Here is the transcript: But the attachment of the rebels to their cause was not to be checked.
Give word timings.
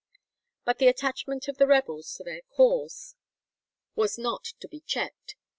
But 0.65 0.79
the 0.79 0.87
attachment 0.87 1.47
of 1.47 1.59
the 1.59 1.67
rebels 1.67 2.11
to 2.15 2.23
their 2.23 2.41
cause 2.57 3.13
was 3.93 4.17
not 4.17 4.45
to 4.59 4.67
be 4.67 4.79
checked. 4.79 5.35